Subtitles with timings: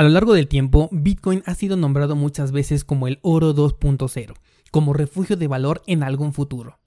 [0.00, 4.32] A lo largo del tiempo, Bitcoin ha sido nombrado muchas veces como el oro 2.0,
[4.70, 6.78] como refugio de valor en algún futuro.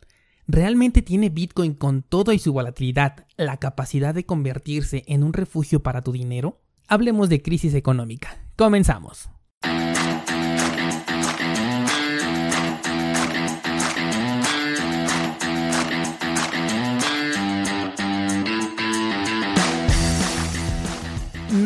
[0.47, 5.84] ¿Realmente tiene Bitcoin con todo y su volatilidad la capacidad de convertirse en un refugio
[5.84, 6.60] para tu dinero?
[6.88, 8.39] Hablemos de crisis económica.
[8.55, 9.30] Comenzamos.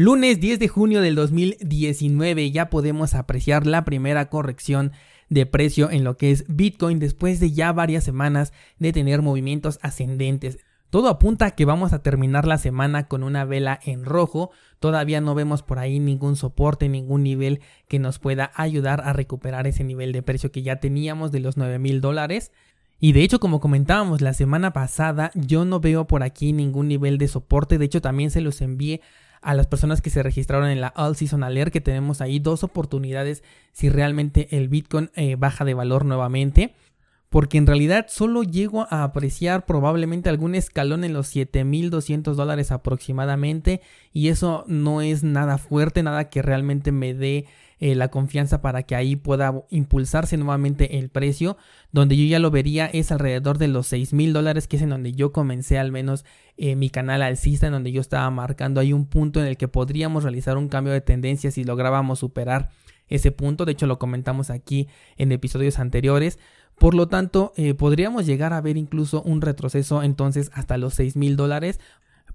[0.00, 4.92] Lunes 10 de junio del 2019 ya podemos apreciar la primera corrección
[5.28, 9.80] de precio en lo que es Bitcoin después de ya varias semanas de tener movimientos
[9.82, 10.58] ascendentes.
[10.90, 14.52] Todo apunta a que vamos a terminar la semana con una vela en rojo.
[14.78, 19.66] Todavía no vemos por ahí ningún soporte, ningún nivel que nos pueda ayudar a recuperar
[19.66, 22.52] ese nivel de precio que ya teníamos de los 9 mil dólares.
[23.00, 27.18] Y de hecho, como comentábamos la semana pasada, yo no veo por aquí ningún nivel
[27.18, 27.78] de soporte.
[27.78, 29.00] De hecho, también se los envié
[29.40, 32.64] a las personas que se registraron en la All Season Alert que tenemos ahí dos
[32.64, 33.42] oportunidades
[33.72, 36.74] si realmente el Bitcoin eh, baja de valor nuevamente.
[37.30, 43.82] Porque en realidad solo llego a apreciar probablemente algún escalón en los 7200 dólares aproximadamente.
[44.14, 47.44] Y eso no es nada fuerte, nada que realmente me dé
[47.80, 51.56] eh, la confianza para que ahí pueda impulsarse nuevamente el precio.
[51.92, 54.90] Donde yo ya lo vería es alrededor de los 6 mil dólares, que es en
[54.90, 56.24] donde yo comencé al menos
[56.56, 59.68] eh, mi canal alcista, en donde yo estaba marcando ahí un punto en el que
[59.68, 62.70] podríamos realizar un cambio de tendencia si lográbamos superar
[63.08, 63.64] ese punto.
[63.64, 66.38] De hecho, lo comentamos aquí en episodios anteriores.
[66.78, 71.16] Por lo tanto, eh, podríamos llegar a ver incluso un retroceso entonces hasta los 6
[71.16, 71.80] mil dólares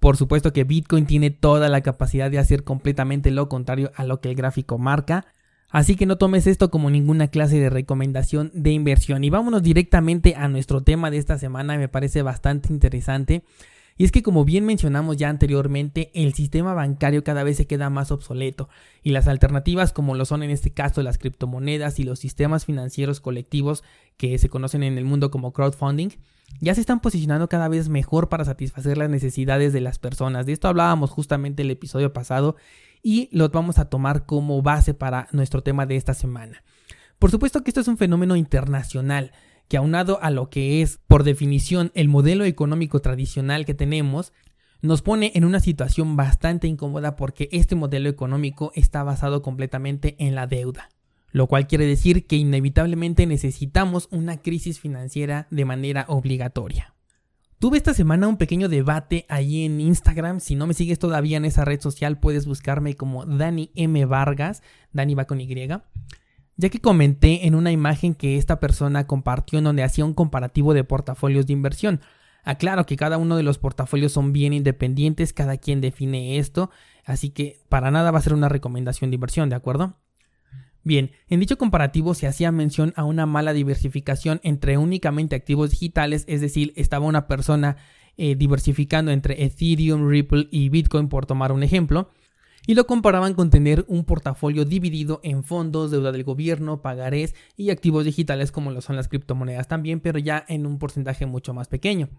[0.04, 4.20] por supuesto que Bitcoin tiene toda la capacidad de hacer completamente lo contrario a lo
[4.20, 5.28] que el gráfico marca.
[5.70, 9.24] Así que no tomes esto como ninguna clase de recomendación de inversión.
[9.24, 13.46] Y vámonos directamente a nuestro tema de esta semana, me parece bastante interesante.
[13.98, 17.90] Y es que como bien mencionamos ya anteriormente, el sistema bancario cada vez se queda
[17.90, 18.70] más obsoleto
[19.04, 23.20] y las alternativas como lo son en este caso las criptomonedas y los sistemas financieros
[23.20, 23.84] colectivos
[24.18, 26.10] que se conocen en el mundo como crowdfunding,
[26.60, 30.46] ya se están posicionando cada vez mejor para satisfacer las necesidades de las personas.
[30.46, 32.56] De esto hablábamos justamente el episodio pasado
[33.02, 36.64] y lo vamos a tomar como base para nuestro tema de esta semana.
[37.20, 39.32] Por supuesto que esto es un fenómeno internacional
[39.68, 44.34] que aunado a lo que es por definición el modelo económico tradicional que tenemos,
[44.82, 50.36] nos pone en una situación bastante incómoda porque este modelo económico está basado completamente en
[50.36, 50.90] la deuda
[51.34, 56.94] lo cual quiere decir que inevitablemente necesitamos una crisis financiera de manera obligatoria.
[57.58, 60.40] Tuve esta semana un pequeño debate ahí en Instagram.
[60.40, 64.06] Si no me sigues todavía en esa red social, puedes buscarme como Dani M.
[64.06, 65.48] Vargas, Dani va con Y,
[66.58, 70.74] ya que comenté en una imagen que esta persona compartió en donde hacía un comparativo
[70.74, 72.02] de portafolios de inversión.
[72.44, 76.70] Aclaro que cada uno de los portafolios son bien independientes, cada quien define esto,
[77.06, 79.98] así que para nada va a ser una recomendación de inversión, ¿de acuerdo?
[80.84, 86.26] Bien, en dicho comparativo se hacía mención a una mala diversificación entre únicamente activos digitales,
[86.28, 87.78] es decir, estaba una persona
[88.18, 92.10] eh, diversificando entre Ethereum, Ripple y Bitcoin, por tomar un ejemplo,
[92.66, 97.70] y lo comparaban con tener un portafolio dividido en fondos, deuda del gobierno, pagarés y
[97.70, 101.68] activos digitales como lo son las criptomonedas también, pero ya en un porcentaje mucho más
[101.68, 102.10] pequeño.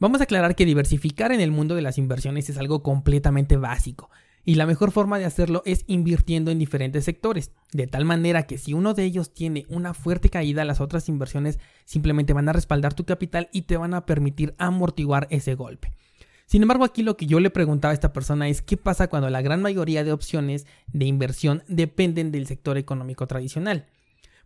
[0.00, 4.10] Vamos a aclarar que diversificar en el mundo de las inversiones es algo completamente básico.
[4.46, 8.58] Y la mejor forma de hacerlo es invirtiendo en diferentes sectores, de tal manera que
[8.58, 12.92] si uno de ellos tiene una fuerte caída, las otras inversiones simplemente van a respaldar
[12.92, 15.92] tu capital y te van a permitir amortiguar ese golpe.
[16.46, 19.30] Sin embargo, aquí lo que yo le preguntaba a esta persona es qué pasa cuando
[19.30, 23.86] la gran mayoría de opciones de inversión dependen del sector económico tradicional.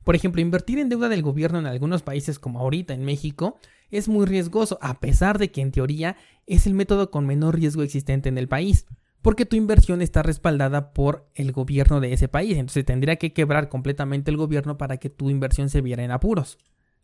[0.05, 3.59] Por ejemplo, invertir en deuda del gobierno en algunos países como ahorita en México
[3.91, 6.17] es muy riesgoso, a pesar de que en teoría
[6.47, 8.87] es el método con menor riesgo existente en el país,
[9.23, 13.69] porque tu inversión está respaldada por el gobierno de ese país, entonces tendría que quebrar
[13.69, 16.59] completamente el gobierno para que tu inversión se viera en apuros.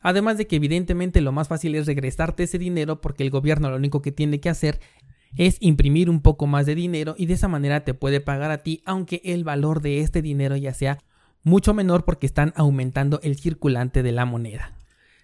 [0.05, 3.77] Además de que evidentemente lo más fácil es regresarte ese dinero porque el gobierno lo
[3.77, 4.79] único que tiene que hacer
[5.35, 8.59] es imprimir un poco más de dinero y de esa manera te puede pagar a
[8.59, 10.99] ti aunque el valor de este dinero ya sea
[11.43, 14.77] mucho menor porque están aumentando el circulante de la moneda.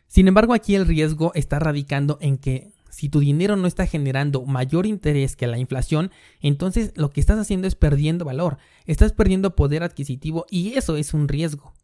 [0.07, 4.47] Sin embargo, aquí el riesgo está radicando en que si tu dinero no está generando
[4.47, 6.11] mayor interés que la inflación,
[6.41, 8.57] entonces lo que estás haciendo es perdiendo valor,
[8.87, 11.75] estás perdiendo poder adquisitivo y eso es un riesgo.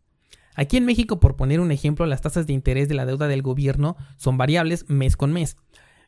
[0.57, 3.43] Aquí en México, por poner un ejemplo, las tasas de interés de la deuda del
[3.43, 5.59] gobierno son variables mes con mes.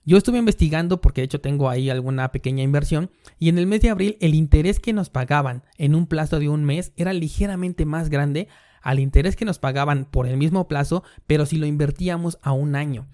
[0.05, 3.83] Yo estuve investigando porque de hecho tengo ahí alguna pequeña inversión y en el mes
[3.83, 7.85] de abril el interés que nos pagaban en un plazo de un mes era ligeramente
[7.85, 8.49] más grande
[8.81, 12.75] al interés que nos pagaban por el mismo plazo, pero si lo invertíamos a un
[12.75, 13.07] año.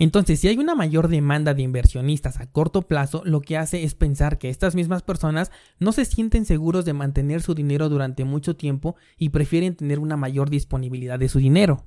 [0.00, 3.94] Entonces, si hay una mayor demanda de inversionistas a corto plazo, lo que hace es
[3.94, 8.56] pensar que estas mismas personas no se sienten seguros de mantener su dinero durante mucho
[8.56, 11.84] tiempo y prefieren tener una mayor disponibilidad de su dinero.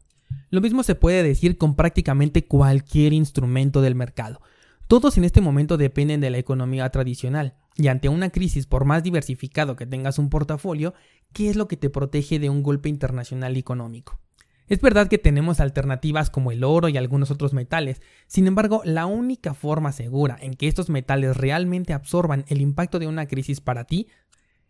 [0.52, 4.42] Lo mismo se puede decir con prácticamente cualquier instrumento del mercado.
[4.88, 9.02] Todos en este momento dependen de la economía tradicional, y ante una crisis, por más
[9.02, 10.94] diversificado que tengas un portafolio,
[11.34, 14.20] ¿qué es lo que te protege de un golpe internacional económico?
[14.68, 19.06] Es verdad que tenemos alternativas como el oro y algunos otros metales, sin embargo, la
[19.06, 23.84] única forma segura en que estos metales realmente absorban el impacto de una crisis para
[23.84, 24.08] ti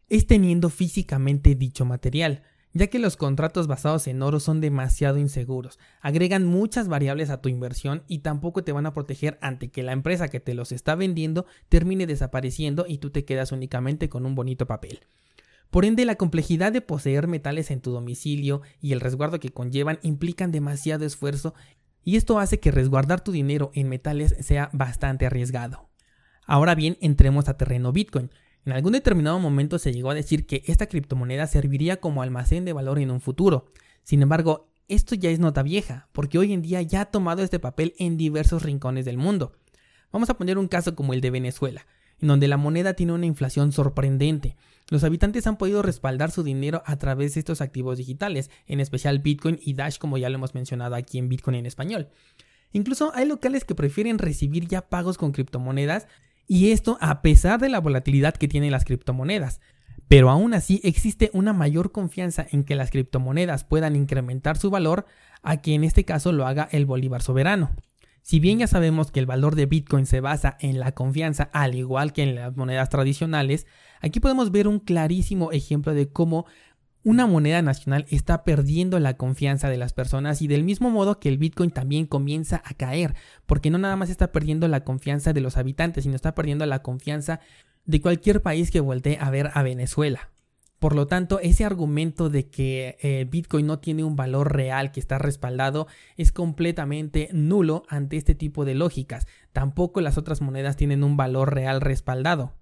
[0.09, 2.41] es teniendo físicamente dicho material,
[2.73, 7.49] ya que los contratos basados en oro son demasiado inseguros, agregan muchas variables a tu
[7.49, 10.95] inversión y tampoco te van a proteger ante que la empresa que te los está
[10.95, 15.01] vendiendo termine desapareciendo y tú te quedas únicamente con un bonito papel.
[15.73, 19.97] Por ende, la complejidad de poseer metales en tu domicilio y el resguardo que conllevan
[20.03, 21.55] implican demasiado esfuerzo
[22.03, 25.89] y esto hace que resguardar tu dinero en metales sea bastante arriesgado.
[26.45, 28.29] Ahora bien, entremos a terreno Bitcoin.
[28.67, 32.73] En algún determinado momento se llegó a decir que esta criptomoneda serviría como almacén de
[32.73, 33.65] valor en un futuro.
[34.03, 37.57] Sin embargo, esto ya es nota vieja, porque hoy en día ya ha tomado este
[37.57, 39.53] papel en diversos rincones del mundo.
[40.11, 41.87] Vamos a poner un caso como el de Venezuela
[42.23, 44.55] en donde la moneda tiene una inflación sorprendente.
[44.93, 49.17] Los habitantes han podido respaldar su dinero a través de estos activos digitales, en especial
[49.17, 52.09] Bitcoin y Dash como ya lo hemos mencionado aquí en Bitcoin en español.
[52.73, 56.07] Incluso hay locales que prefieren recibir ya pagos con criptomonedas
[56.47, 59.61] y esto a pesar de la volatilidad que tienen las criptomonedas.
[60.09, 65.07] Pero aún así existe una mayor confianza en que las criptomonedas puedan incrementar su valor
[65.41, 67.71] a que en este caso lo haga el bolívar soberano.
[68.23, 71.75] Si bien ya sabemos que el valor de Bitcoin se basa en la confianza al
[71.75, 73.67] igual que en las monedas tradicionales,
[73.99, 76.45] aquí podemos ver un clarísimo ejemplo de cómo
[77.03, 81.27] una moneda nacional está perdiendo la confianza de las personas y del mismo modo que
[81.27, 83.13] el Bitcoin también comienza a caer,
[83.45, 86.81] porque no nada más está perdiendo la confianza de los habitantes, sino está perdiendo la
[86.81, 87.41] confianza
[87.83, 90.32] de cualquier país que voltee a ver a Venezuela.
[90.83, 94.99] Por lo tanto, ese argumento de que eh, Bitcoin no tiene un valor real que
[94.99, 95.87] está respaldado
[96.17, 99.25] es completamente nulo ante este tipo de lógicas.
[99.53, 102.57] Tampoco las otras monedas tienen un valor real respaldado.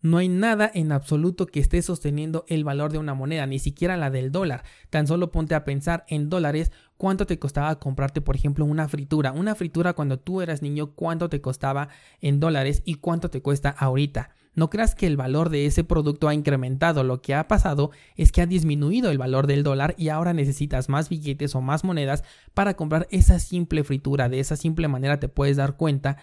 [0.00, 3.98] No hay nada en absoluto que esté sosteniendo el valor de una moneda, ni siquiera
[3.98, 4.64] la del dólar.
[4.88, 9.32] Tan solo ponte a pensar en dólares cuánto te costaba comprarte, por ejemplo, una fritura.
[9.32, 11.90] Una fritura cuando tú eras niño, cuánto te costaba
[12.22, 14.30] en dólares y cuánto te cuesta ahorita.
[14.58, 18.32] No creas que el valor de ese producto ha incrementado, lo que ha pasado es
[18.32, 22.24] que ha disminuido el valor del dólar y ahora necesitas más billetes o más monedas
[22.54, 24.28] para comprar esa simple fritura.
[24.28, 26.16] De esa simple manera te puedes dar cuenta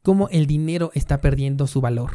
[0.00, 2.12] cómo el dinero está perdiendo su valor.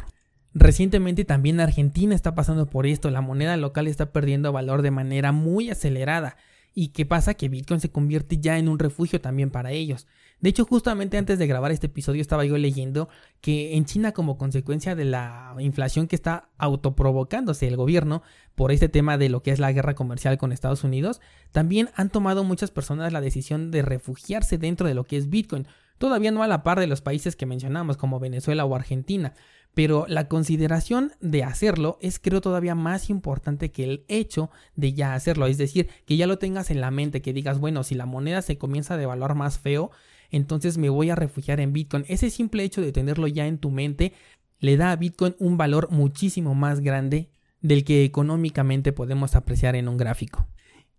[0.52, 5.30] Recientemente también Argentina está pasando por esto, la moneda local está perdiendo valor de manera
[5.30, 6.38] muy acelerada.
[6.74, 7.34] ¿Y qué pasa?
[7.34, 10.08] Que Bitcoin se convierte ya en un refugio también para ellos.
[10.40, 13.08] De hecho, justamente antes de grabar este episodio estaba yo leyendo
[13.40, 18.22] que en China, como consecuencia de la inflación que está autoprovocándose el gobierno
[18.54, 22.10] por este tema de lo que es la guerra comercial con Estados Unidos, también han
[22.10, 25.66] tomado muchas personas la decisión de refugiarse dentro de lo que es Bitcoin.
[25.98, 29.34] Todavía no a la par de los países que mencionamos como Venezuela o Argentina,
[29.74, 35.14] pero la consideración de hacerlo es creo todavía más importante que el hecho de ya
[35.14, 38.06] hacerlo, es decir, que ya lo tengas en la mente, que digas, bueno, si la
[38.06, 39.90] moneda se comienza a devaluar más feo,
[40.30, 42.04] entonces me voy a refugiar en Bitcoin.
[42.08, 44.12] Ese simple hecho de tenerlo ya en tu mente
[44.60, 47.30] le da a Bitcoin un valor muchísimo más grande
[47.60, 50.46] del que económicamente podemos apreciar en un gráfico.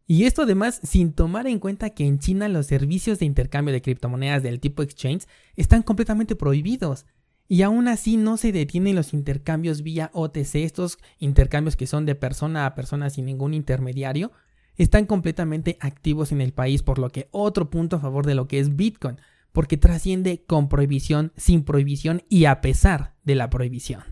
[0.07, 3.81] Y esto además sin tomar en cuenta que en China los servicios de intercambio de
[3.81, 7.05] criptomonedas del tipo exchange están completamente prohibidos.
[7.47, 12.15] Y aún así no se detienen los intercambios vía OTC, estos intercambios que son de
[12.15, 14.31] persona a persona sin ningún intermediario.
[14.79, 18.47] Están completamente activos en el país, por lo que otro punto a favor de lo
[18.47, 19.17] que es Bitcoin,
[19.51, 24.03] porque trasciende con prohibición, sin prohibición y a pesar de la prohibición.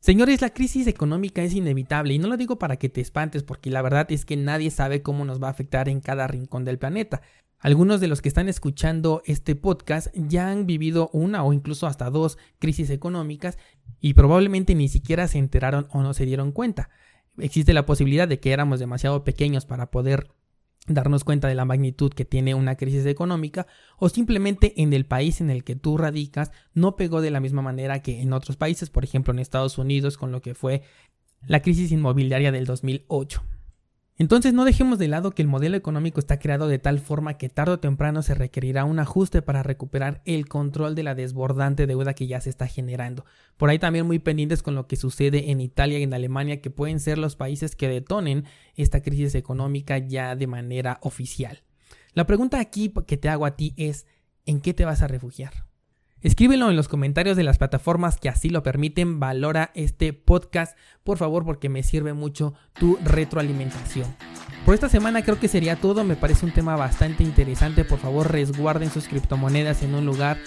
[0.00, 3.70] Señores, la crisis económica es inevitable y no lo digo para que te espantes porque
[3.70, 6.78] la verdad es que nadie sabe cómo nos va a afectar en cada rincón del
[6.78, 7.22] planeta.
[7.60, 12.10] Algunos de los que están escuchando este podcast ya han vivido una o incluso hasta
[12.10, 13.58] dos crisis económicas
[14.00, 16.90] y probablemente ni siquiera se enteraron o no se dieron cuenta.
[17.38, 20.28] Existe la posibilidad de que éramos demasiado pequeños para poder
[20.86, 23.66] darnos cuenta de la magnitud que tiene una crisis económica
[23.98, 27.62] o simplemente en el país en el que tú radicas no pegó de la misma
[27.62, 30.82] manera que en otros países, por ejemplo en Estados Unidos con lo que fue
[31.46, 33.42] la crisis inmobiliaria del 2008.
[34.20, 37.48] Entonces no dejemos de lado que el modelo económico está creado de tal forma que
[37.48, 42.14] tarde o temprano se requerirá un ajuste para recuperar el control de la desbordante deuda
[42.14, 43.24] que ya se está generando.
[43.56, 46.70] Por ahí también muy pendientes con lo que sucede en Italia y en Alemania que
[46.70, 48.44] pueden ser los países que detonen
[48.74, 51.62] esta crisis económica ya de manera oficial.
[52.12, 54.04] La pregunta aquí que te hago a ti es
[54.46, 55.67] ¿en qué te vas a refugiar?
[56.20, 59.20] Escríbelo en los comentarios de las plataformas que así lo permiten.
[59.20, 64.06] Valora este podcast, por favor, porque me sirve mucho tu retroalimentación.
[64.64, 66.02] Por esta semana creo que sería todo.
[66.02, 67.84] Me parece un tema bastante interesante.
[67.84, 70.38] Por favor, resguarden sus criptomonedas en un lugar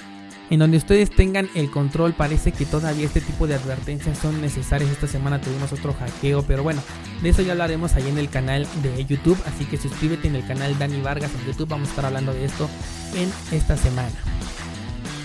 [0.50, 2.12] en donde ustedes tengan el control.
[2.14, 4.92] Parece que todavía este tipo de advertencias son necesarias.
[4.92, 6.82] Esta semana tuvimos otro hackeo, pero bueno,
[7.24, 9.42] de eso ya hablaremos ahí en el canal de YouTube.
[9.46, 11.70] Así que suscríbete en el canal Dani Vargas en YouTube.
[11.70, 12.70] Vamos a estar hablando de esto
[13.16, 14.12] en esta semana.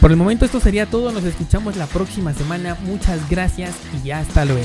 [0.06, 4.44] Por el momento esto sería todo, nos escuchamos la próxima semana, muchas gracias y hasta
[4.44, 4.62] luego.